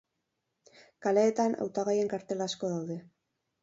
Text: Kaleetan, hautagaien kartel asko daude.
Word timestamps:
Kaleetan, 1.07 1.59
hautagaien 1.67 2.13
kartel 2.17 2.45
asko 2.51 2.77
daude. 2.77 3.03